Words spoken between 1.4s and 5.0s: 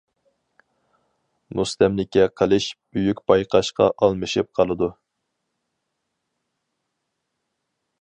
مۇستەملىكە قىلىش بۈيۈك بايقاشقا ئالمىشىپ قالىدۇ.